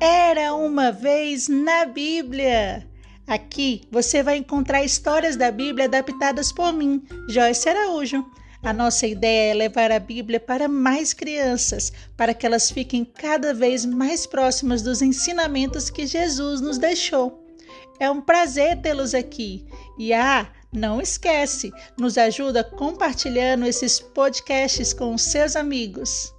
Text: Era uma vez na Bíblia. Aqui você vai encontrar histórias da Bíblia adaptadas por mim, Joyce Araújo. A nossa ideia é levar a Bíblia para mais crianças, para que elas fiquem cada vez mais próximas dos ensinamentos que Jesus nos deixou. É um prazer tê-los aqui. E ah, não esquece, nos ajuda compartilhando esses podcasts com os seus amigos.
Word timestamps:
Era 0.00 0.54
uma 0.54 0.92
vez 0.92 1.48
na 1.48 1.84
Bíblia. 1.84 2.86
Aqui 3.26 3.82
você 3.90 4.22
vai 4.22 4.36
encontrar 4.36 4.84
histórias 4.84 5.34
da 5.34 5.50
Bíblia 5.50 5.86
adaptadas 5.86 6.52
por 6.52 6.72
mim, 6.72 7.02
Joyce 7.28 7.68
Araújo. 7.68 8.24
A 8.62 8.72
nossa 8.72 9.08
ideia 9.08 9.50
é 9.50 9.54
levar 9.54 9.90
a 9.90 9.98
Bíblia 9.98 10.38
para 10.38 10.68
mais 10.68 11.12
crianças, 11.12 11.92
para 12.16 12.32
que 12.32 12.46
elas 12.46 12.70
fiquem 12.70 13.04
cada 13.04 13.52
vez 13.52 13.84
mais 13.84 14.24
próximas 14.24 14.82
dos 14.82 15.02
ensinamentos 15.02 15.90
que 15.90 16.06
Jesus 16.06 16.60
nos 16.60 16.78
deixou. 16.78 17.44
É 17.98 18.08
um 18.08 18.20
prazer 18.20 18.80
tê-los 18.80 19.14
aqui. 19.14 19.66
E 19.98 20.14
ah, 20.14 20.48
não 20.72 21.00
esquece, 21.00 21.72
nos 21.98 22.16
ajuda 22.16 22.62
compartilhando 22.62 23.66
esses 23.66 23.98
podcasts 23.98 24.92
com 24.92 25.12
os 25.12 25.22
seus 25.22 25.56
amigos. 25.56 26.32